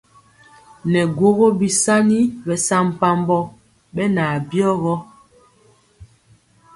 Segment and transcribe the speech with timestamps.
[0.91, 3.39] Nɛ guógó bisaŋi bɛsampabɔ
[3.95, 4.95] beŋan byigɔ.